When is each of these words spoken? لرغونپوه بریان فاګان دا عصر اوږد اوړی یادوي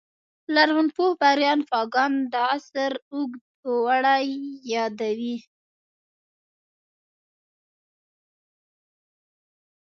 لرغونپوه 0.53 1.09
بریان 1.21 1.59
فاګان 1.69 2.13
دا 2.33 2.43
عصر 2.55 2.93
اوږد 3.13 3.41
اوړی 3.71 4.29
یادوي 4.73 5.37